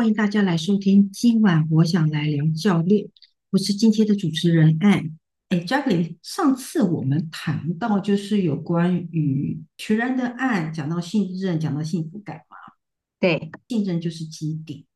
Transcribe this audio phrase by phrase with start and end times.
[0.00, 1.12] 欢迎大家来收听。
[1.12, 3.06] 今晚我想来聊教练，
[3.50, 5.12] 我是今天的主持人 Ann。
[5.50, 12.56] 哎，Jacqueline，上次我们谈到就是有关于全然的爱，讲到信任，讲到幸福感嘛。
[13.18, 14.86] 对，信任就是基底，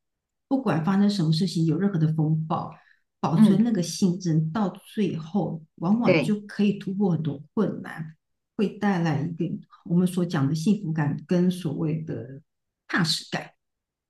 [0.49, 2.75] 不管发生什么事情，有任何的风暴，
[3.21, 8.17] 保存那个信任，嗯、到最后往往就可以突破很多困难，
[8.57, 12.41] 会带来一个我们所讲的幸福感跟所谓的
[12.89, 13.51] 踏实感。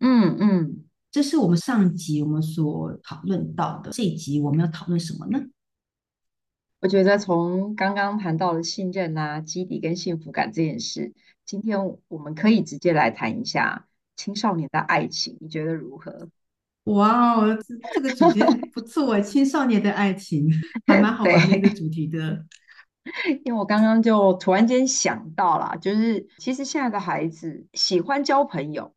[0.01, 3.93] 嗯嗯，这是我们上一集我们所讨论到的。
[3.93, 5.41] 这一集我们要讨论什么呢？
[6.81, 11.15] 我觉得从刚刚谈到了信任啊、基底跟幸福感这件事，
[11.47, 16.29] 今天我们可以直接来谈一下青少年的爱情，你觉得如何？
[16.87, 17.59] 哇哦，
[17.95, 18.41] 这个主题
[18.73, 20.51] 不错， 青少年的爱情
[20.85, 22.45] 还蛮好玩的一个主题的。
[23.45, 28.93] 因为我刚刚就突然间想到了，就是其实现在的孩子喜欢交朋友。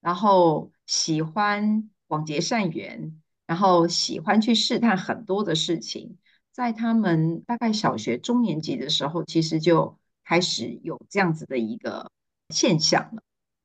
[0.00, 6.18] 然后喜欢广结善缘，然后喜欢去试探很多的事情，
[6.52, 12.10] 在他们大概小学中年级的时候，其实就开始有这样子的一个
[12.50, 13.22] 现象了。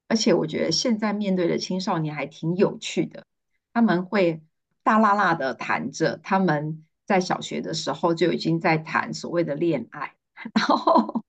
[0.08, 3.26] 而且我觉得现在面对的青少年还挺有趣的，
[3.74, 4.42] 他们会
[4.82, 10.14] 大剌剌的谈着他们在小学的时候就已经在谈所谓的恋爱。
[10.56, 11.26] 然后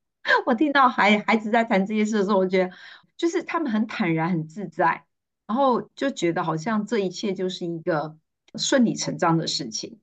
[0.46, 2.70] 我听到孩孩子在谈这些事的时候，我觉得。
[3.16, 5.02] 就是他们很坦然、很自在，
[5.48, 8.16] 然后就觉得好像这一切就是一个
[8.54, 9.98] 顺理成章的事情。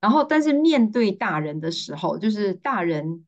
[0.00, 3.26] 然后，但是面对大人的时候，就是大人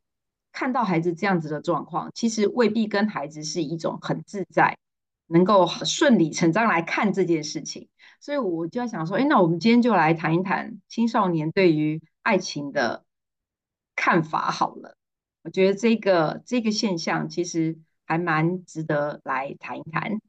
[0.52, 4.79] 看到孩子这样子的状况，其实未必跟孩子是一种很自在，
[5.27, 7.89] 能够顺理成章来看这件事情。
[8.20, 13.05] 所以我就在想说，哎，那我们今天就来谈一谈青少年对于爱情的
[13.95, 14.96] 看法好了。
[15.42, 17.79] 我觉得这个这个现象其实。
[18.06, 20.20] 还蛮值得来谈一谈，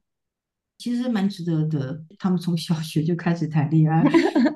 [0.82, 2.02] 其实蛮值得的。
[2.18, 4.02] 他们从小学就开始谈恋爱，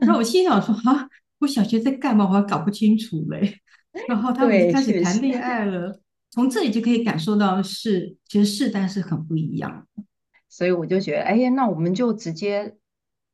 [0.01, 2.25] 那我心想说啊，我小学在干嘛？
[2.25, 3.61] 我还搞不清楚嘞。
[4.09, 6.01] 然后他们就开始谈恋爱了，
[6.31, 9.87] 从这里就可以感受到是，其实是但是很不一样。
[10.49, 12.75] 所以我就觉得，哎呀，那我们就直接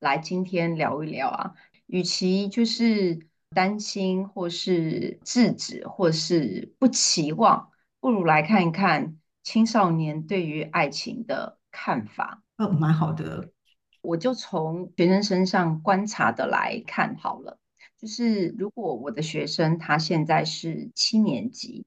[0.00, 1.52] 来今天聊一聊啊。
[1.86, 3.18] 与其就是
[3.54, 7.70] 担心，或是制止，或是不期望，
[8.00, 9.16] 不如来看一看。
[9.42, 13.50] 青少年对于爱情的看法，哦，蛮好的。
[14.02, 17.58] 我就从学生身上观察的来看好了。
[17.98, 21.84] 就是如果我的学生他现在是七年级，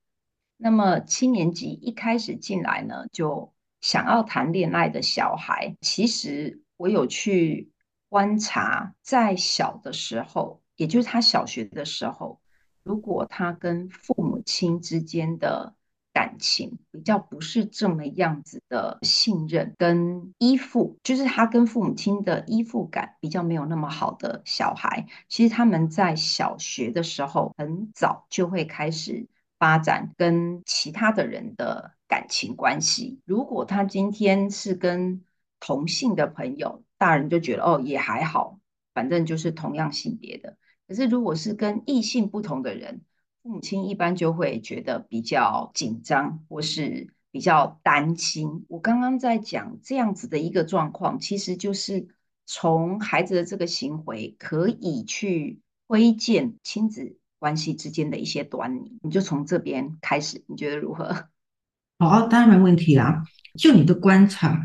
[0.57, 7.69] 那么七年级一开始进来呢，就想要谈恋爱的小孩，其实我有去
[8.07, 12.39] 观察，在小的时候，也就是他小学的时候，
[12.83, 15.75] 如果他跟父母亲之间的
[16.15, 29.27] 感情比较不是这么样子的信任跟依附，就是他跟父母亲的依附感比较没有那么好的小孩，其实他们在小学的时候很早就会开始
[29.59, 33.19] 发展跟其他的人的感情关系。
[33.25, 35.21] 如果他今天是跟
[35.59, 38.57] 同性的朋友，大人就觉得哦也还好，
[38.93, 40.55] 反正就是同样性别的。
[40.87, 43.01] 可是如果是跟异性不同的人，
[43.45, 48.65] 父母亲一般就会觉得比较紧张，或是比较担心。
[48.67, 52.07] 我刚刚在讲这样子的一个状况，其实就是
[52.47, 58.97] 从孩子的这个行为可以去窥见亲子关系之间的一些端倪。
[59.03, 61.27] 你就从这边开始，你觉得如何？
[61.99, 63.23] 好，当然没问题啦。
[63.59, 64.59] 就你的观察，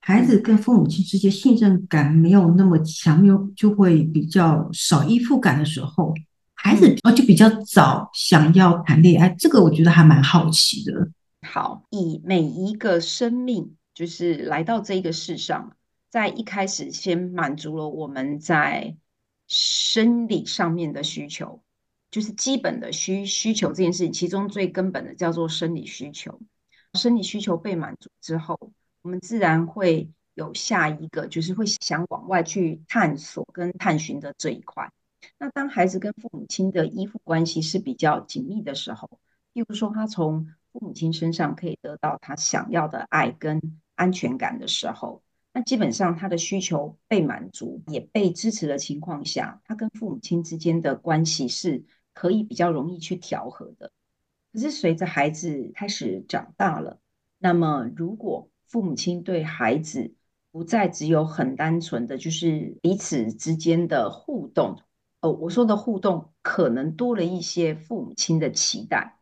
[0.00, 6.12] 孩子跟父母亲之间信任感没有那么强，又就会比较少依附感的时候。
[6.66, 11.08] 孩子哦，就比较早想要谈恋爱，这个我觉得还蛮好奇的。
[11.46, 15.76] 好，以每一个生命就是来到这个世上，
[16.10, 18.96] 在一开始先满足了我们在
[19.46, 21.62] 生理上面的需求，
[22.10, 26.40] 就是基本的需需求这件事情，其中最根本的叫做生理需求。
[26.94, 28.58] 生理需求被满足之后，
[29.02, 34.90] 我们自然会有下一个，就是会想往外去探索跟探寻的这一块。
[35.38, 39.20] 那当孩子跟父母亲的依附关系是比较紧密的时候，
[39.52, 43.60] 譬如说他从父母亲身上可以得到他想要的爱跟
[43.94, 45.22] 安全感的时候，
[45.52, 51.84] 那基本上他的需求被满足也被支持的情况下，他跟父母亲之间的关系是
[52.14, 53.92] 可以比较容易去调和的。
[54.52, 56.98] 可是随着孩子开始长大了，
[57.36, 60.14] 那么如果父母亲对孩子
[60.50, 64.78] 不再只有很单纯的就是彼此之间的互动。
[65.32, 69.18] 我说的互动可能多了一些父母亲的期待，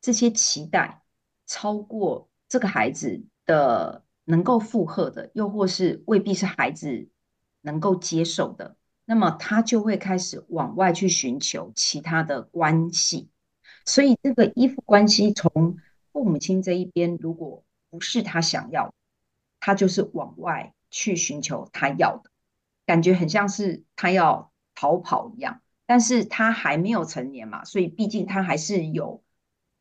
[0.00, 1.02] 这些期待
[1.46, 7.08] 超过这个孩子的能够负荷的，又或是未必是孩子
[7.60, 13.30] 能够接受的，那么他就会开始往外去寻求其他的关系。
[13.84, 15.76] 所以这个依附关系从
[16.12, 18.92] 父母亲这一边，如果不是他想要，
[19.60, 22.30] 他就是往外去寻求他要的，
[22.84, 25.60] 感觉很像是他要逃跑一样。
[25.88, 29.22] 但是他还没有成年嘛，所以毕竟他还是有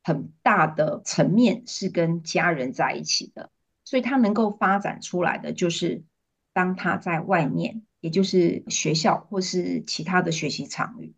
[0.04, 3.50] 很大的层面是跟家人在一起的，
[3.84, 6.04] 所以他能够发展出来的就是，
[6.54, 11.16] 当他在外面，也就是学校或是其他的学习场域，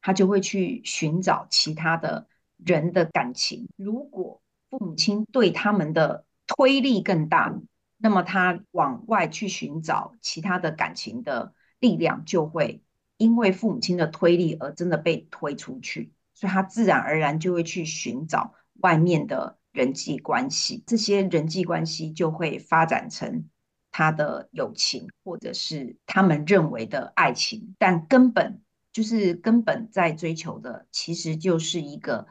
[0.00, 2.28] 他就会去寻找其他的
[2.58, 3.68] 人的感情。
[3.74, 4.40] 如果
[4.70, 7.60] 父母亲对他们的推力更大，
[7.96, 12.84] 那么他往外去寻找其他的感情的力量就会。
[13.18, 23.48] 因为父母亲的推力而真的被推出去，所以他自然而然就会去寻找外面的人际关系，这些人际关系就会发展成
[23.90, 28.62] 他的友情，或者是他们认为的爱情，但根本
[28.92, 32.26] 就是根本在追求的，其实就是一个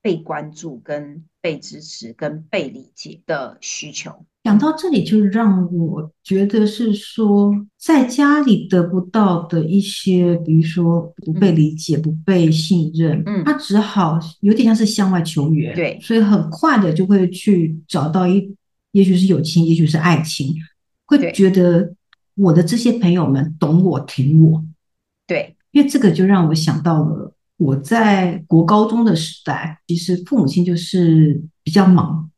[0.00, 4.24] 被关注、跟被支持、跟被理解的需求。
[4.42, 18.54] 讲到这里，就让我觉得是说，在家里得不到的一些，比如说不被理解、嗯、不被信任，嗯，他只好有点像是向外求援，对，所以很快的就会去找到一，
[18.92, 20.54] 也许是友情，也许是爱情，
[21.06, 21.94] 会觉得
[22.34, 24.64] 我的这些朋友们懂我、挺我，
[25.26, 32.29] 对，因为这个就让我想到了我在国高中的时代，其实父母亲就是比较忙。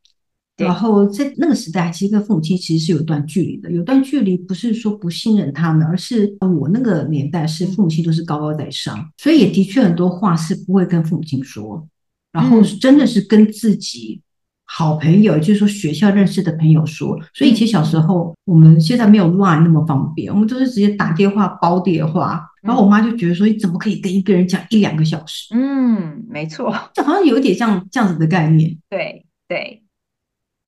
[0.63, 3.71] 然后在那个时代，其实跟父母亲其实是有段距离的。
[3.71, 11.87] 有段距离不是说不信任他们，而是我那个年代是父母亲都是高高在上，所以也的确很多话是不会跟父母亲说。
[12.31, 14.19] 然后真的是跟自己
[14.65, 17.15] 好朋友，就是说学校认识的朋友说。
[17.31, 22.43] 所以其实小时候我们现在没有 Line 那么方便，我们都是直接打电话煲电话。
[22.63, 25.53] 然后我妈就觉得说，你怎么可以跟一个人讲一两个小时？
[25.53, 28.75] 嗯，没错，这好像有点像这样子的概念。
[28.89, 29.82] 对对。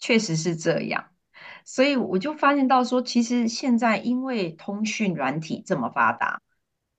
[0.06, 1.06] 确实是这样，
[1.64, 6.44] 所以我就发现到说，其实现在因为通讯软体这么发达，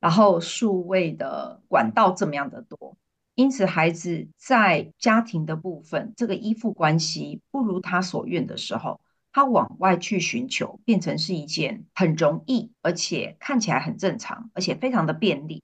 [0.00, 2.97] 然后数位的管道这么样的多，
[3.37, 9.00] 因此孩子在家庭的部分，这个依附关系不如他所愿的时候，
[9.31, 15.62] 他往外去寻求，变成是一件很容易，而且看起来很正常，而且非常的便利，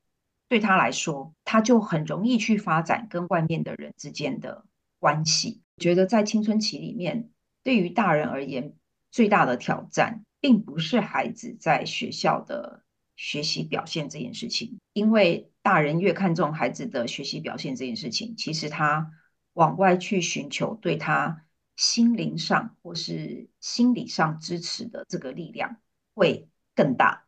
[0.48, 4.64] 对他来说，他就很容易去发展跟外面的人之间的
[5.00, 5.60] 关系。
[5.78, 7.30] 觉得在青春期里面，
[7.62, 8.74] 对于大人而言，
[9.10, 12.84] 最大的挑战，并不是孩子在学校的
[13.16, 19.12] 学习表现这件事情，因为大人越看重孩子的学习表现这件事情，其实他
[19.52, 21.44] 往外去寻求对他
[21.76, 25.76] 心灵上或是心理上支持的这个力量
[26.14, 27.26] 会更大。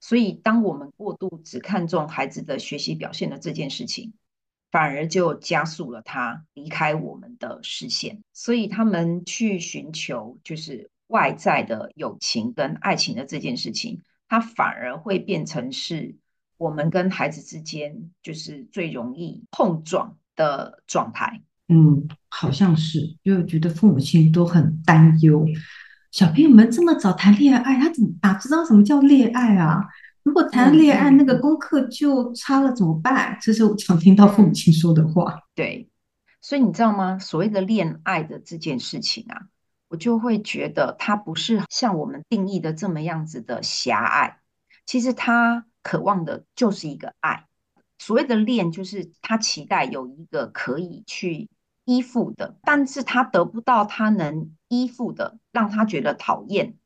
[0.00, 4.12] 所以，当我们过度只看重孩子的学习表现的这件事情，
[4.74, 16.16] 反而就加速了他离开我们的视线，所以他们去寻求就是外在的友情跟爱情的这件事情，它反而会变成是
[16.58, 21.40] 我们跟孩子之间就是最容易碰撞的状态。
[21.68, 25.46] 嗯，好像是，因为觉得父母亲都很担忧，
[26.10, 29.84] 小朋友们这么早谈恋爱，他怎么哪知道什么叫恋爱啊？
[30.24, 33.38] 如果谈恋爱，那个功课就差了怎么办？
[33.42, 35.38] 这是我常听到父母亲说的话。
[35.54, 35.88] 对，
[36.40, 37.18] 所以你知道吗？
[37.18, 39.48] 所谓的恋爱的这件事情啊，
[39.88, 44.40] 我就会觉得它不是像我们定义的这么样子的狭隘。
[44.86, 47.46] 其实他渴望的就是一个爱。
[47.98, 51.50] 所谓的恋，就是他期待有一个可以去
[51.84, 56.76] 依附的，但是他得不到他能依附的，让他觉得讨厌，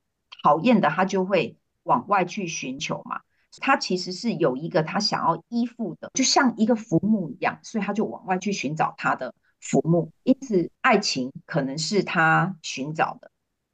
[0.42, 3.20] 讨厌的他就会往外去寻求嘛。
[3.60, 10.10] 他其实是有一个他想要依附的，就像一个浮木一样，所以他就往外去寻找他的浮木。
[10.22, 13.30] 因此，爱情可能是他寻找的，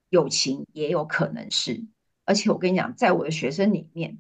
[0.08, 1.84] 友情也有可能是。
[2.24, 4.18] 而且我跟你讲，在我的学生里面，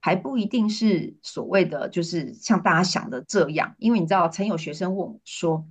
[0.00, 3.74] 还不一定是所谓的就是像大家想的这样。
[3.78, 5.68] 因为你知道，曾有学生问我说：“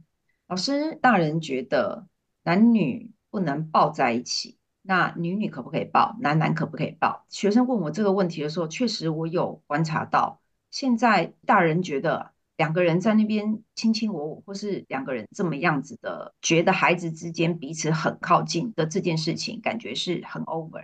[0.47, 2.07] 老师，大人觉得
[2.43, 6.15] 男女不能抱在一起。”那女女可不可以抱？
[6.19, 7.25] 男男可不可以抱？
[7.29, 20.83] 学生问我这个问题的时候，确实我有观察到，现在大人觉得两个人在那边卿卿我我，或是两个人这么样子的，觉得孩子之间彼此很靠近的这件事情，感觉是很 over。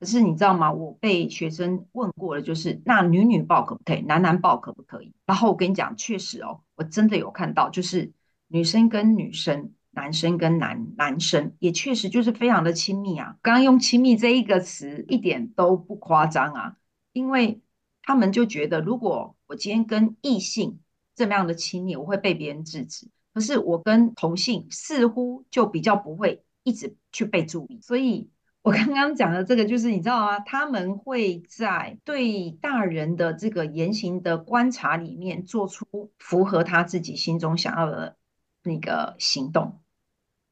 [0.00, 0.72] 可是你知道吗？
[0.72, 4.00] 我被学生问过了，就是那女女抱可不可以？
[4.00, 5.12] 男男抱可不可以？
[5.26, 8.10] 然后我跟你讲，确实哦，我真的有看到，就是
[8.48, 9.72] 女生跟女生。
[9.94, 13.36] 男生跟男男生也确实就是非常的亲密啊！
[13.42, 16.76] 刚刚用“亲密”这一个词一点都不夸张啊！
[17.12, 17.60] 因为
[18.02, 20.80] 他们就觉得，如果我今天跟异性
[21.14, 27.78] 这么样的亲密，我会被别人制止；可是我跟同性似乎就比较不会一直去被注意。
[27.80, 28.28] 所以
[28.62, 30.40] 我刚刚讲的这个，就是你知道吗？
[30.40, 38.16] 他们会在对大人的这个言行的观察里面，做出符合他自己心中想要的
[38.64, 39.80] 那个行动。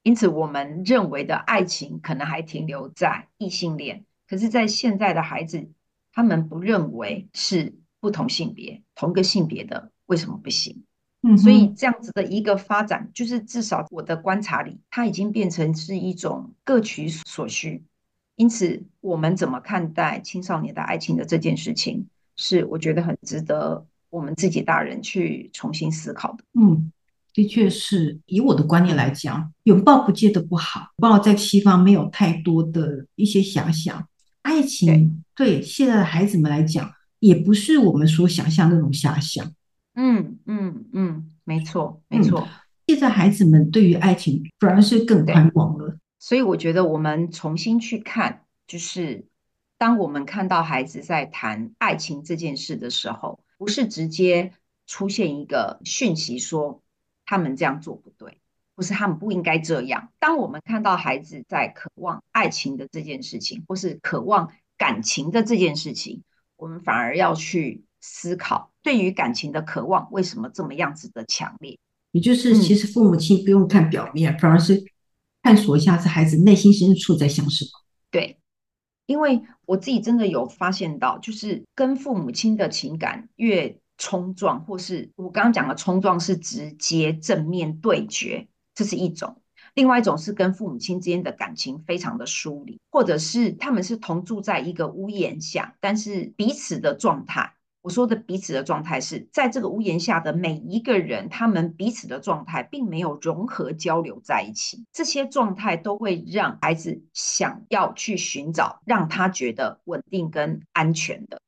[0.02, 5.70] 因此，我们认为的爱情可能还停留在异性恋，可是，在现在的孩子，
[6.12, 10.82] 他们不认为是不同性别、同个性别的为什么不行？
[11.22, 17.84] 嗯，所以这样子的一个发展，就是至少我的观察里，它已经变成是一种各取所需。
[18.34, 26.42] 因此，我们怎么看待青少年的爱情的这件事情，是我觉得很值得我们自己大人去重新思考的。
[26.54, 26.90] 嗯。
[27.34, 30.88] 的确是以我的观念来讲，拥抱不见得不好。
[30.98, 34.06] 拥抱在西方没有太多的一些遐想，
[34.42, 39.50] 爱情对，对现在的孩子们来讲，也不是我们所想象那种遐想。
[39.94, 42.46] 嗯嗯嗯，没错没错。
[42.86, 45.96] 现在孩子们对于爱情反而是更宽广了。
[46.18, 49.24] 所以我觉得我们重新去看，就是
[49.78, 54.52] 当我们看到孩子在谈爱情这件事的时候，不是直接
[54.86, 56.81] 出现一个讯息说。
[57.32, 58.36] 他们这样做不对，
[58.74, 60.12] 不是他们不应该这样。
[60.18, 66.24] 当我们看到孩子在渴望爱情的这件事情，或是渴望感情的这件事情，
[66.56, 71.78] 我们反而要去思考，对于感情的渴望为什么这么样子的强烈？
[72.10, 74.84] 也就是，其实父母亲不用看表面，嗯，反而是
[75.42, 77.70] 探索一下这孩子内心深处在想什么。
[78.10, 78.38] 对，
[79.06, 89.36] 因为我自己真的有发现到，就是跟父母亲的情感越冲撞，或是我刚刚讲的冲撞，是直接正面对决，这是一种；
[89.74, 111.40] 另外一种是跟父母亲之间的感情非常的疏离，或者是他们是同住在一个屋檐下，但是彼此的状态，我说的彼此的状态是在这个屋檐下的每一个人，他们彼此的状态并没有融合交流在一起，这些状态都会让孩子想要去寻找让他觉得稳定跟安全的。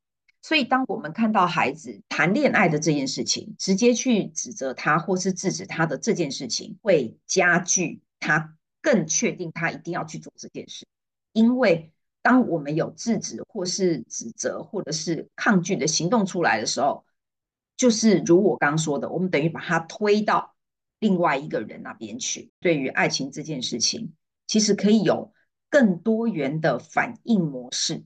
[0.47, 10.87] 所以，当我们看到孩子谈恋爱的这件事情，直接去指责他或是制止他的这件事情，会加剧他更确定他一定要去做这件事。
[11.33, 17.07] 因为当我们有制止或是指责或者是抗拒的行动出来的时候，
[17.79, 20.55] 就是如我刚说的，我们等于把他推到
[20.99, 22.53] 另外一个人那边去。
[22.61, 24.13] 对于爱情这件事情，
[24.47, 25.33] 其实可以有
[25.71, 28.05] 更多元的反应模式。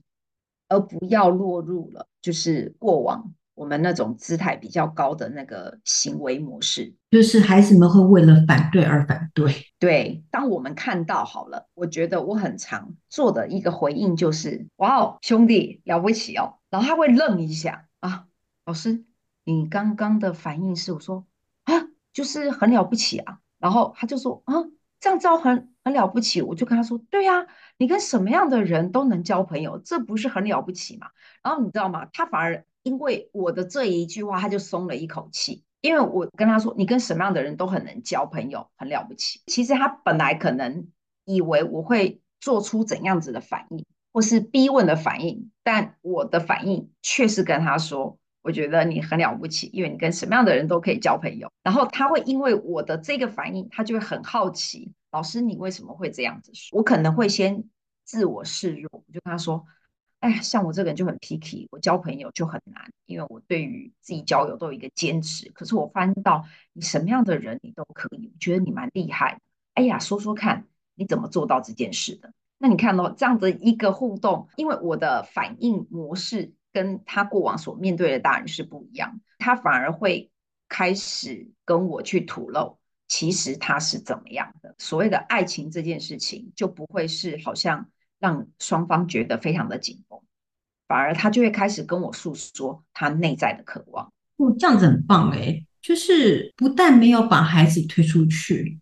[0.69, 9.53] 而不要落入了就是过往我们那种姿态比较高的那个行为模式，就是孩子们会为了反对而反对。
[9.77, 16.53] 对，当我们看到好了，我觉得我很常做的一个回应就是：哇哦，兄弟了不起哦！
[16.69, 18.27] 然后他会愣一下啊，
[18.65, 19.03] 老师，
[19.43, 21.25] 你刚刚的反应是我说
[21.65, 21.73] 啊，
[22.13, 23.39] 就是很了不起啊。
[23.57, 24.53] 然后他就说啊，
[25.01, 26.41] 这样招很很了不起。
[26.41, 27.45] 我就跟他说，对呀。
[27.81, 31.07] 你跟什么样的人都能交朋友，这不是很了不起吗？
[31.41, 32.05] 然后你知道吗？
[32.11, 35.63] 他反而因为我的这一句话，他就松了一口气。
[35.79, 39.39] 因为我跟他说，你跟什么样的人都很能交朋友，很了不起。
[39.45, 40.89] 其实他本来可能
[41.23, 51.49] 以为我会做出怎样子的反应，或是逼问的反应，但我的反应却是跟他说，我觉得你很了不起，因为你跟什么样的人都可以交朋友。
[51.63, 54.91] 然后他会因为我的这个反应，他就会很好奇。
[55.11, 56.77] 老师，你为什么会这样子说？
[56.77, 57.63] 我可能会先
[58.03, 59.65] 自我示弱，我就跟他说
[60.19, 65.49] ：“哎呀，像我这个人就很 picky，我交朋友就很难，因为我对于自己交友都有一个坚持。
[65.51, 69.39] 可是我翻到你什么样的人你都可以，我觉得你蛮厉害。
[69.73, 72.33] 哎呀，说说看你怎么做到这件事的？
[72.57, 80.29] 那你看到这样的一个互动，因为我的反应模式跟他过往所面对的大人是不一样，他反而会
[80.67, 82.77] 开始跟我去吐露。”
[83.09, 84.73] 其实他是怎么样的？
[84.77, 87.87] 所谓的爱情这件事情，就不会是好像
[88.19, 90.21] 让双方觉得非常的紧绷，
[90.87, 94.05] 反而他就会开始跟我诉说他内在的渴望。
[94.37, 98.79] 哦，这样子很棒诶，就是不但没有把孩子推出去，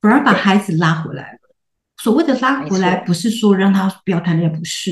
[0.00, 1.38] 反而把孩子拉回来了。
[1.98, 4.90] 所谓的拉回来，不是说让他不要谈恋爱，不是，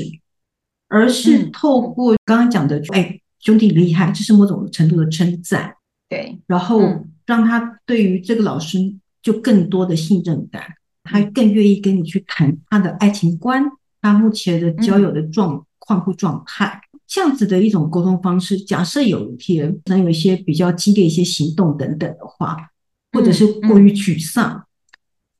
[0.89, 5.75] 而是透过刚刚讲的，哎，兄弟厉害，这是某种程度的称赞。
[6.07, 7.03] 对，然后。
[7.25, 8.77] 嗯让他对于这个老师
[9.21, 13.63] 就更多的信任感，他更愿意跟你去谈他的爱情观，
[14.01, 18.57] 他目前的交友的状况或状态，这样子的一种沟通方式。
[18.57, 22.69] 假设有一天能有一些比较激烈一些行动等等的话，
[23.11, 24.65] 或者是过于沮丧，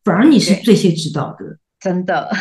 [0.04, 1.60] 反而你是最先知道的。
[1.80, 2.32] 真的，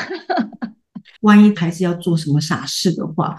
[1.21, 3.39] 万一孩子要做什么傻事的话，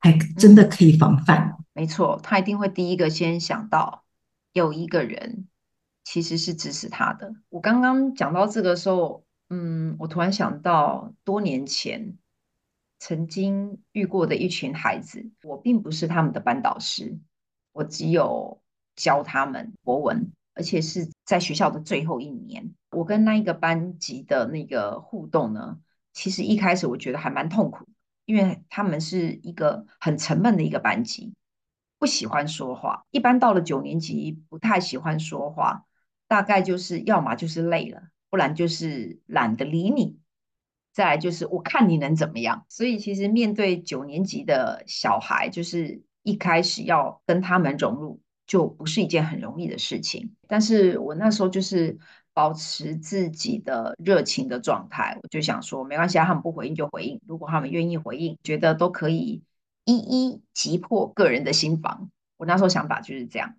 [0.00, 1.54] 还真的可以防范。
[1.58, 4.02] 嗯，没错，他一定会第一个先想到
[4.52, 5.48] 有一个人
[6.04, 7.34] 其实是支持他的。
[7.48, 12.16] 我刚刚讲到这个时候，嗯，我突然想到多年前
[12.98, 17.18] 曾经遇过的一群孩子，我并不是他们的班导师，
[17.72, 18.62] 我只有
[18.96, 20.32] 教他们国文。
[20.54, 25.78] 而且是在学校的最后一年，我跟那一个班级的那个互动呢，
[26.12, 27.86] 其实一开始我觉得还蛮痛苦，
[28.26, 31.32] 因为他们是一个很沉闷的一个班级，
[32.02, 33.04] 不喜欢说话。
[33.12, 35.84] 一般到了九年级，不太喜欢说话，
[36.26, 40.18] 大概就是要么就是累了，不然就是懒得理你，
[40.92, 42.66] 再来就是我看你能怎么样。
[42.68, 48.20] 所以其实面对九年级的小孩，就是一开始要跟他们融入。
[48.44, 51.96] 就不是一件很容易的事情，但是我那时候就是
[52.34, 59.42] 保持自己的热情的状态，我就想说没关系啊，他们不回应就回应，如果他们愿意回应，觉得都可以
[59.84, 62.10] 一一击破个人的心防。
[62.36, 63.54] 我那时候想法就是这样。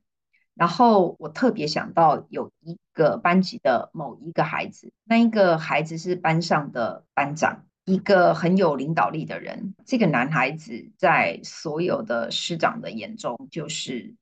[0.55, 9.75] 然后我特别想到有一个班级的某一个孩子，那一个孩子是班上的班长，一个很有领导力的人。
[9.85, 14.15] 这个男孩子在所有的师长的眼中就是。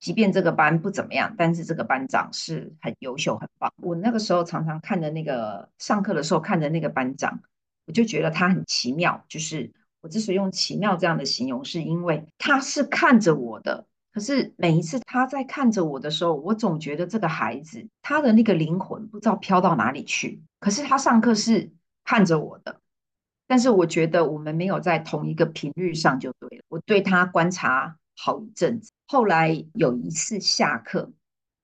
[0.00, 3.70] 即便这个班不怎么样，但是这个班长是很优秀、很棒。
[3.82, 7.42] 我那个时候常常看的那个上课的时候看的那个班长，
[7.84, 9.22] 我就觉得他很奇妙。
[9.28, 13.86] 就是我之所以用奇妙这样的形容，是因为他是看着我的。
[14.12, 20.42] 可是每一次他在看着我的时候，我总觉得这个孩子他的那个灵魂不知道飘到哪里去。
[20.58, 21.70] 可是他上课是
[22.04, 22.80] 看着我的，
[23.46, 26.64] 但是我觉得我们没有在同一个频率上就对了。
[26.68, 28.90] 我对他观察好一阵子。
[29.06, 31.12] 后来有一次下课，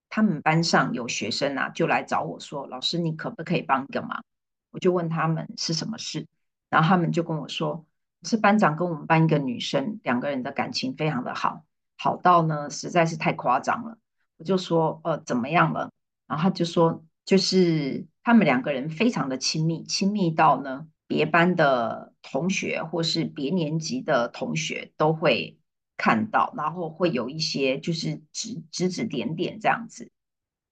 [0.09, 4.25] 他们班上有学生啊，就来找我说：“老师，你可不可以帮个忙？”
[4.71, 6.27] 我就问他们是什么事，
[6.71, 7.85] 然后他们就跟我说
[8.23, 11.65] ：“是班长跟我们班一个女生，两个人的感情非常的好，
[11.99, 13.99] 好到呢实在是太夸张了。”
[14.39, 15.91] 我就说：“呃，怎么样了？”
[16.27, 25.59] 然后他就说：“就是他们两个人非常的亲密，亲密到呢别班的同学或是别年级的同学都会。”
[25.99, 30.11] 看到，然后会有一些就是指指指点点这样子，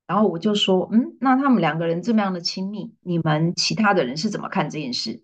[0.06, 5.23] 然后我就说，嗯，那他们两个人这么样的亲密，你们其他的人是怎么看这件事？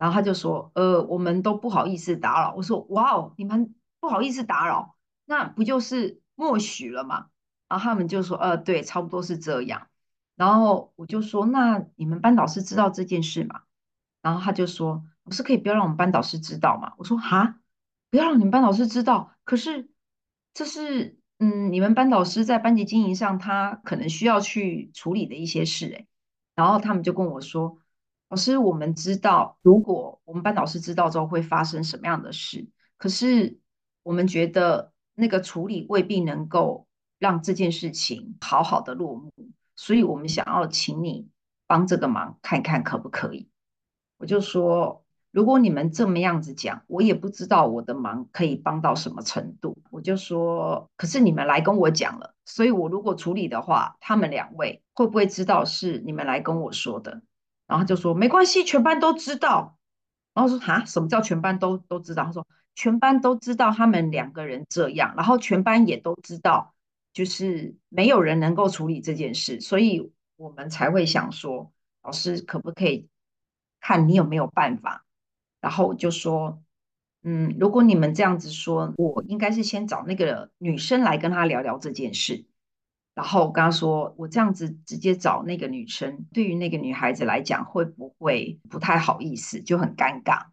[0.00, 2.54] 然后他就说，呃，我们都不好意思打扰。
[2.56, 7.26] 我说，哇哦，你们不好意思打扰，那不就是默许了吗？
[7.68, 9.88] 然后他们就说，呃，对，差不多是这样。
[10.36, 13.64] 然后我就说，那你们班导师知道这件事吗？
[14.22, 16.94] 然后他就说，不是可以不要让我们班导师知道吗？
[16.96, 17.58] 我说，哈。
[18.12, 19.88] 不要让你们班导师知道，可是
[20.52, 26.08] 这是嗯，你们班导师在班级经营上，他可能需要去处理的一些事诶。
[26.56, 27.78] 然后他们就跟我说
[28.30, 32.66] ：“老师，我们知道，如果我们班导师知道之后会发生什么样的事，
[32.96, 33.58] 可是
[34.02, 36.86] 我们觉得那个处理未必能够
[37.18, 39.32] 让这件事情好好的落幕，
[39.76, 41.28] 所以我们想要请你
[41.66, 43.50] 帮这个忙，看看可不可以。”
[44.16, 45.04] 我就说。
[45.32, 49.78] 如果你们这么样子讲，我也不知道我的忙可以帮到什么程度。
[49.92, 57.22] 我就说，可是你们来跟我讲了，所以我如果处理的话，他们两位会不会知道是你们来跟我说的？
[57.70, 59.78] 然后就说没关系，全班都知道。
[60.34, 62.24] 然后说哈，什么叫全班都都知道？
[62.24, 66.74] 他说全班都知道他们两个人这样，然后全班也都知道，
[67.12, 73.08] 就是没有人能够处理这件事，所以我们才会想说，老师可不可以
[73.80, 75.04] 看你有没有办法？
[75.60, 76.62] 然后就说，
[77.22, 82.46] 嗯，如果你们这样子说，我应该是先找那个女生来跟他聊聊这件事。
[83.20, 90.46] 然后我跟她说，我这样子直接找那个女生，对于那个女孩子来讲，会不会不太好意思，就很尴尬？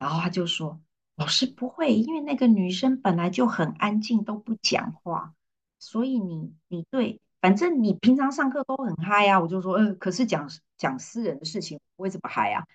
[0.00, 0.80] 然后她就说，
[1.14, 5.32] 老师不会，因为那个女生本来就很安静，都不讲话，
[5.78, 9.38] 所以你你对，反正你平常上课都很嗨啊。
[9.38, 12.66] 我就说，嗯、呃，可是讲讲私人的事情不会这么嗨啊。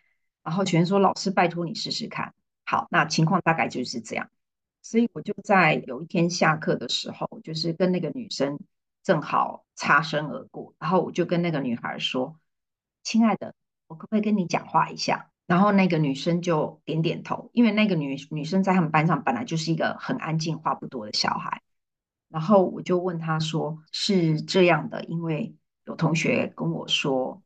[0.42, 2.34] 然后全说老师，拜托你试试看。
[2.64, 4.30] 好，那情况大概就是这样。
[4.82, 8.58] 所以我就在有一天下课的时候，就是跟那个女生
[9.04, 12.40] 正好擦身而过，然后我就跟那个女孩说
[13.04, 13.54] ：“亲爱的，
[13.88, 21.62] 我可不可以跟你讲话一下？”然后那个女生就点点头，因为那个女女生在他们班上本来就是一个很安静、话不多的小孩。
[22.30, 27.44] 然后我就问她说：“是这样的，因为有同学跟我说，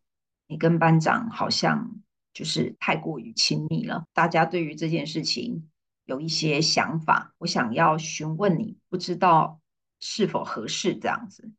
[0.48, 1.92] 你跟班长好像……”
[2.34, 5.72] 就是太过于亲密了，大家对于这件事情
[6.06, 9.60] 有一些想法，我想要询问你，不知道
[10.00, 11.52] 是否合适这样子。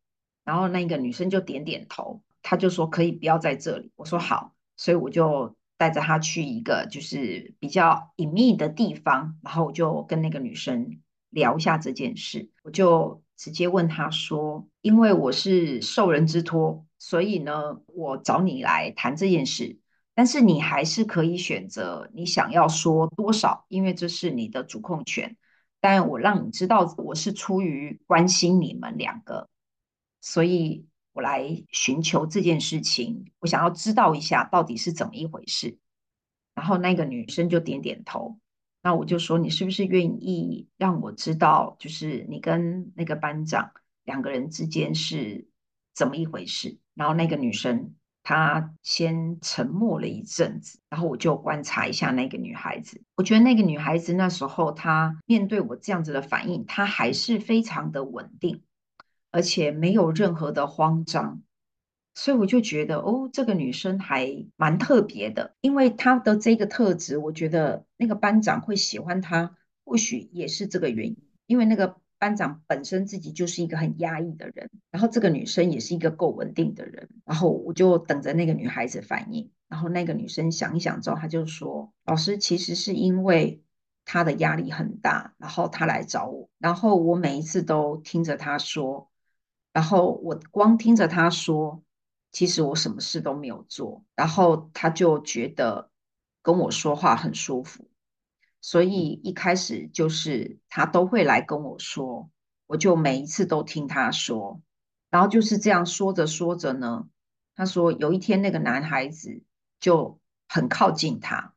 [0.43, 3.91] 然后那个女生就点点头，她就说可以不要在这里。
[3.95, 10.99] 我说好，所以我就带着她去一个就是比较隐秘的地方，然后我就跟那个女生
[11.29, 19.77] 聊一下这件事，我就直接问她说：“因为我是受人之托，所以呢，我找你来谈这件事。
[20.15, 25.37] 但是你还是可以选择你想要说多少，因为这是你的主控权。
[25.81, 29.49] 但我让你知道，我是出于关心你们两个，
[30.21, 35.77] 所以。”我来寻求这件事情，我想要知道一下到底是怎么一回事。
[36.53, 38.39] 然后那个女生就点点头。
[38.81, 43.71] 那我就说，你是不是愿意让我知道，就是你跟那个班长
[44.05, 45.49] 两个人之间是
[45.93, 46.77] 怎么一回事？
[46.93, 47.95] 然后那个女生
[48.29, 53.01] 他先沉默了一阵子，然后我就观察一下那个女孩子。
[53.15, 58.61] 我觉得那个女孩子那时候她面对我这样子的反应，她还是非常的稳定。
[59.31, 61.41] 而且没有任何的慌张，
[62.13, 71.17] 所以我就觉得哦，这个女生还蛮特别的，因为她的这个特质，我觉得那个班长会喜欢她，或许也是这个原因。
[71.47, 79.49] 因为那个班长本身自己就是一个很压抑的人，然后这个女生也是一个够稳定的人，然后我就等着那个女孩子反应。
[79.67, 83.63] 然后那个女生想一想之后，她就说：“老师，其实是因为
[84.03, 89.09] 她的压力很大，然后她来找我，然后我每一次都听着她说。”
[89.71, 91.83] 然后我光听着他说，
[92.31, 95.91] 其实我什么事都没有做，然后他就觉得
[96.41, 97.87] 跟我说话很舒服，
[98.61, 102.29] 所以一开始就是他都会来跟我说，
[102.67, 104.61] 我就每一次都听他说，
[105.09, 107.07] 然后就是这样说着说着呢，
[107.55, 109.43] 他说有一天那个男孩子
[109.79, 111.53] 就很靠近他，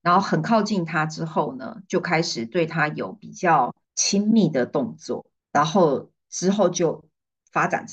[0.00, 7.04] 然后很靠近他之后呢，就开始对他有比较亲密的动作，然后之后就。
[7.52, 7.84] 发展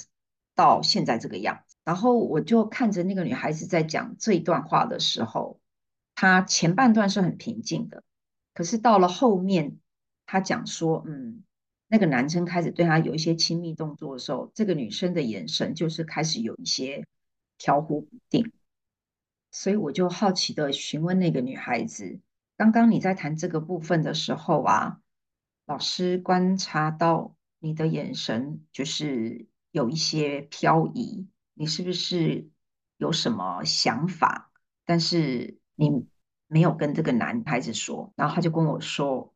[0.55, 5.59] 到现在这个样子，然后我就看着那个女孩子在讲这一段话的时候，
[6.15, 8.01] 她前半段是很平静的，
[8.53, 9.77] 可是到了后面，
[10.25, 11.43] 他讲说，嗯，
[11.87, 17.05] 那个男生开始对她有一些亲密动作的时候，这个女生的眼神就是开始有一些
[17.57, 18.51] 飘忽不定，
[19.51, 22.19] 所以我就好奇的询问那个女孩子，
[22.57, 25.01] 刚刚你在谈这个部分的时候啊，
[25.65, 27.35] 老师观察到。
[27.61, 32.47] 你的眼神就是有一些飘移，你是不是
[32.95, 34.49] 有什么想法？
[34.85, 36.07] 但是你
[36.49, 39.33] 没有跟这个男孩子说，然后他就跟我说，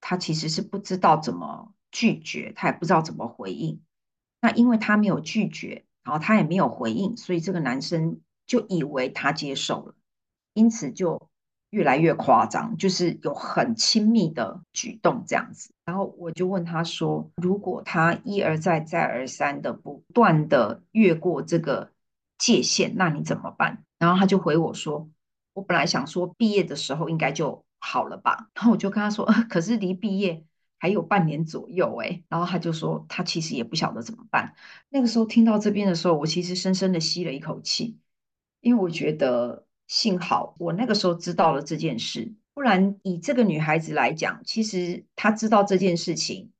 [0.00, 3.80] 他其实是不知道怎么拒绝，他也不知道怎么回应。
[4.40, 9.94] 那因为他没有拒绝，然后他也没有回应，所以这个男生就以为他接受了，
[10.54, 11.28] 因此就。
[11.70, 15.70] 越来越夸张，就是有很亲密的举动这样子。
[15.84, 21.92] 然后我就问他说：“如果他一而再、再而三的不断的越过这个
[22.38, 25.10] 界限，那你怎么办？”然后他就回我说
[25.58, 30.44] ：“我本来想说毕业的时候应该就好了吧。”然后我就跟他说：“可是离毕业
[30.78, 34.54] 还有半年左右诶。”然后他就说他其实也不晓得怎么办。
[34.88, 37.98] 那个时候听到这边的时候，我其实深深的吸了一口气，
[38.60, 39.64] 因为我觉得。
[39.90, 46.50] 幸好我那个时候知道了这件事，不然以这个女孩子来讲，其实她知道这件事情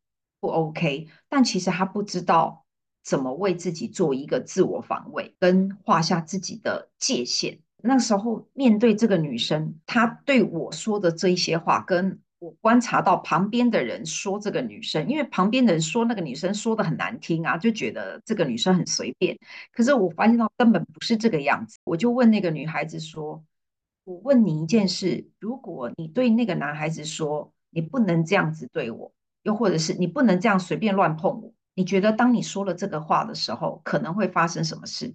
[0.40, 2.64] 不 OK，但其实她不知道
[3.02, 7.58] 怎么为自己做一个自我防卫，跟画下自己的界限。
[7.82, 19.38] 那时候面对这个女生，她对我说的这一些话，跟我观察到旁边的人说这个女生，因为旁边的人说那个女生说的很难听啊，就觉得这个女生很随便。
[19.72, 23.42] 可是我发现到根本不是这个样子，我就问那个女孩子说
[24.04, 29.12] ：“我问你一件事，如果你对那个男孩子说你不能这样子对我，
[29.42, 35.14] 又或者是你不能这样随便乱碰我，你觉得当你说了这个话的时候，可能会发生什么事？”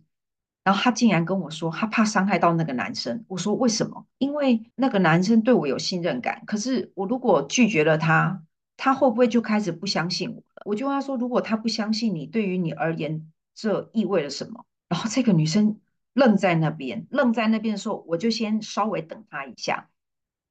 [0.64, 3.26] 然后他竟然跟我说，他怕伤害到那个男生。
[3.28, 4.06] 我说为什么？
[4.18, 6.44] 因为那个男生对我有信任感。
[6.46, 8.44] 可是我如果拒绝了他，
[8.78, 10.64] 他会不会就开始不相信我了？
[10.66, 14.66] 我就问他说，如果他不相信你，对于你而言，这意味着什么？
[14.88, 15.80] 然后这个女生
[16.14, 19.90] 愣在那边，愣在那边的时候，我就先稍微等他一下。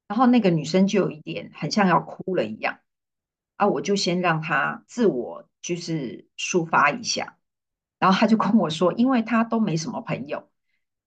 [0.07, 2.77] 然后那个女生就有一点很像要哭了一样，
[3.55, 7.37] 啊，我就先让她自我就是抒发一下。
[8.03, 10.49] 然后他就跟我说，因为他都没什么朋友，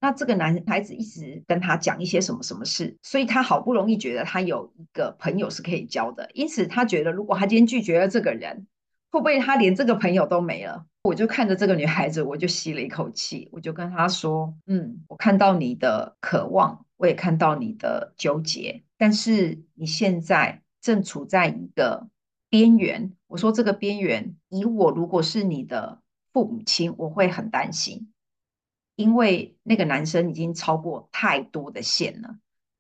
[0.01, 8.67] 那这个男孩子一直跟他讲一些什么什么事，所以他好不容易觉得他有一个朋友是可以交的，因此他觉得如果他今天拒绝了这个人，
[9.11, 10.87] 会不会他连这个朋友都没了？
[11.03, 22.09] 我就看着这个女孩子，我就吸了一口气，我就跟他说：“嗯，我看到你的渴望，我也看到你的纠结，但是你现在正处在一个
[22.49, 23.13] 边缘。
[23.27, 26.01] 我说这个边缘，以我如果是你的。”
[26.37, 28.13] 父母亲，我会很担心。
[28.95, 32.37] 因为那个男生已经超过太多的线了，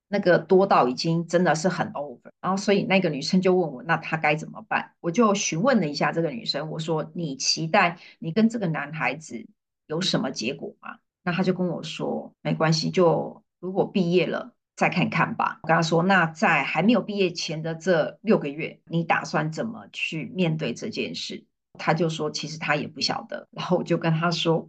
[0.08, 2.32] 那个多到已经真的是很 over。
[2.42, 4.92] 然后，所以那个女生就问我，那她该怎么办？
[5.00, 9.46] 我就询问了一下这个女生，我说：“你期待你跟这个男孩子
[9.86, 24.68] 有什么结果吗？”那她就跟我说：“没关系，就如果毕业了再看看吧。”我跟她说：“那在还没有毕业前的这六个月，你打算怎么去面对这件事？”他就说：“其实他也不晓得。”然后我就跟他说。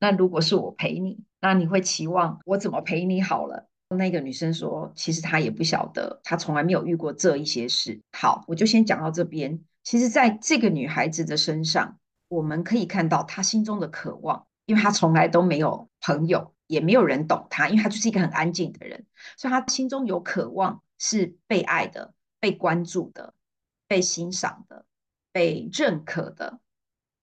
[0.00, 3.68] 那如果是我陪你，那你会期望我怎么陪你好了？
[3.88, 8.00] 那个女生说，其实她也不晓得，她从来没有遇过这一些事。
[8.12, 9.58] 好，我就先讲到这边。
[9.82, 11.98] 其实，在这个女孩子的身上，
[12.28, 23.34] 我们可以看到她心中的渴望，因为她从来都没有朋友，也没有人懂她，因为她就是一个很安静的人，所以她心中有渴望，是被爱的、被关注的、
[23.88, 24.84] 被欣赏的、
[25.38, 26.58] 被认可的，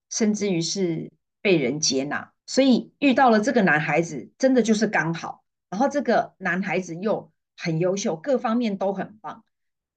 [0.10, 2.32] 甚至于是被人接纳。
[2.46, 5.44] 所以遇到了这个男孩子，真的就是刚好。
[5.70, 9.44] 然后这个男孩子又很优秀，各方面都很棒。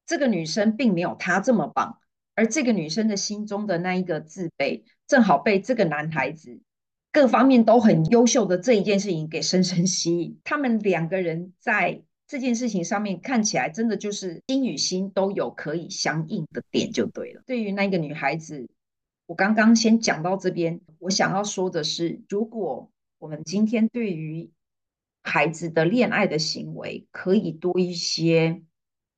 [0.04, 2.00] 这个女生并没有他这么棒，
[2.35, 6.61] 而这个女生的心中的那一个自卑，正好被这个男孩子
[7.12, 10.40] 各方面都很优秀的这一件事情给深深吸引。
[10.42, 17.43] 他们两个人在这件事情上面看起来，真的就是心与心都有可以相应的点，就对了。
[17.47, 18.69] 对于那个女孩子。
[19.27, 24.51] 我刚刚先讲到这边，我想要说的是，如果我们今天对于
[25.23, 28.62] 孩子的恋爱的行为可以多一些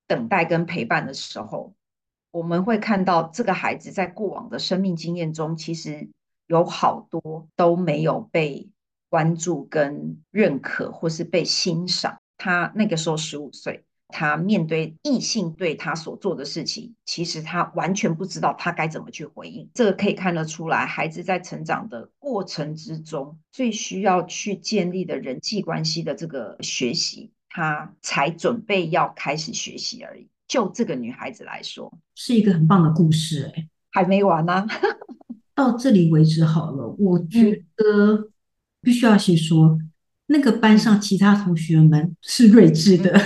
[0.08, 1.74] 等待跟陪伴的时候，
[2.32, 6.08] 我们会看到这个孩子在过往的生命经验中，其实
[6.48, 8.68] 有好多都没有被
[9.08, 12.19] 关注跟认可，或是被欣赏。
[12.40, 13.84] 他那个时候十五岁。
[14.12, 19.70] 他面对异性对他所做的事情，其实他完全不知道他该怎么去回应。
[19.72, 30.26] 这个可以看得出来，孩子在成长的过程之中，最需要去建立的人际关系的这个学习，他才准备要开始学习而已。
[30.48, 33.52] 就这个女孩子来说，是一个很棒的故事。
[33.54, 34.66] 哎，还没完呢，
[35.54, 36.96] 到这里为止好了。
[36.98, 38.28] 我觉得
[38.82, 39.78] 必须要先说。
[40.32, 43.20] 那个班上其他同学们是睿智的，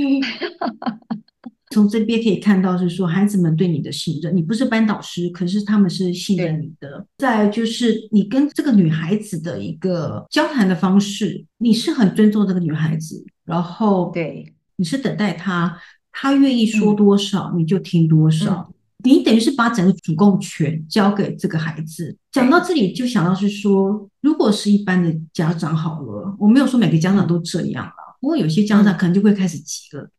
[1.70, 7.06] 从这边可以看到是说孩子们对你的信任，你不是班导师，可是他们是信任你的。
[7.18, 15.78] 再就是你跟这个女孩子的一个交谈的方式，你是很尊重这个女孩子，然后对，你是等待她，
[16.10, 18.73] 她愿意说多少你就听多少。
[19.04, 22.16] 你等于是把整个主控权交给这个孩子。
[22.32, 30.10] 讲到这里，就想到是说，如果是一般的家长好了，我没有说每个家长都这样了，不过有些家长可能就会开始急了，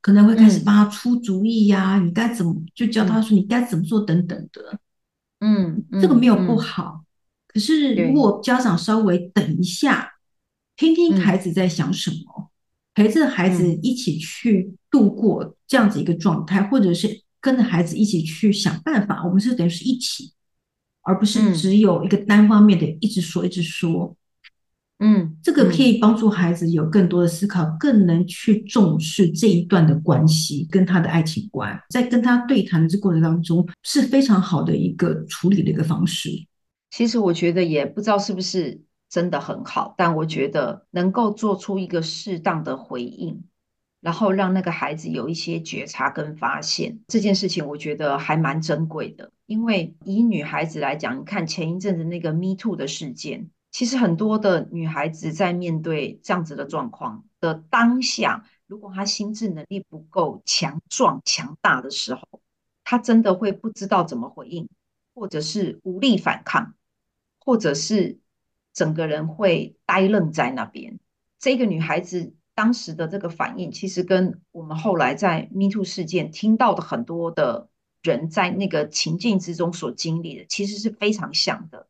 [0.00, 4.78] 可能会开始帮他出主意呀，你该怎么就教他说你该怎么做等等的。
[5.40, 7.04] 嗯，这个没有不好，
[7.48, 10.12] 可是如果家长稍微等一下，
[10.76, 12.50] 听听孩子在想什么，
[12.94, 17.22] 陪着孩子一起去度过这样子一个状态，或者是。
[17.40, 20.32] 跟着孩子一起去想办法，我们是等于是一起，
[21.02, 24.16] 而不是只有一个单方面的一直说一直说。
[25.02, 36.28] 嗯，这个可以帮助孩子有更多的思考，更能去重视这一段的关系跟他的爱情观，在跟他对谈的这过程当中是非常好的一个处理的一个方式。
[36.90, 43.42] 其实我觉得也不知道是不是真的很好，但我觉得能够做出一个适当的回应。
[44.00, 49.30] 然后让那个孩子有一些觉察跟发现这件事情，我觉得还蛮珍贵的。
[49.44, 62.40] 因为以女孩子来讲，你看前一阵子那个 Me Too 的事件，其实很多的女孩子在面对这样子的状况的当下，如果她心智能力不够强壮、强大的时候，
[62.84, 64.68] 她真的会不知道怎么回应，
[65.14, 66.72] 或者是无力反抗，
[67.38, 68.18] 或者是
[68.72, 70.98] 整个人会呆愣在那边。
[71.38, 72.32] 这个女孩子。
[72.60, 77.70] 当时的这个反应，其实跟我们后来在 Me Too 事件听到的很多的
[78.02, 81.86] 人在那个情境之中所经历的，其实是非常像的。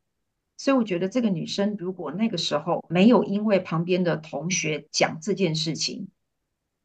[0.57, 6.07] 所以我觉得这个女生如果那个时候没有因为旁边的同学讲这件事情，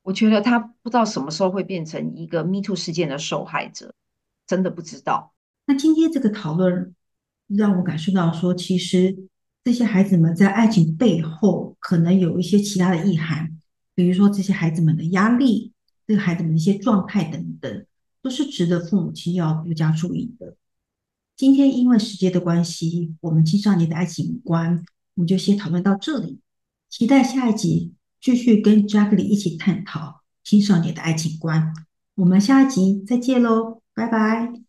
[0.01, 3.93] 我觉得她不知道什么时候会变成一个 Me Too 事件的受害者，
[4.47, 5.35] 真的不知道。
[5.67, 6.95] 那今天这个讨论
[7.45, 9.15] 让我感受到说，其实
[9.63, 13.54] 这些孩子们在爱情背后可能有一些其他的意涵。
[13.95, 15.71] 比如说这些孩子们的压力，
[16.05, 17.85] 这个孩子们的一些状态等等，
[18.21, 20.55] 都是值得父母亲要多加注意的。
[21.35, 24.83] 今天因为时间的关系，我们青少年的爱情观，
[25.15, 26.39] 我们就先讨论到这里。
[26.89, 31.73] 期待下一集继续跟 Jackie 一起探讨青少年的爱情观。
[32.15, 34.64] 我们下一集再见喽，拜拜。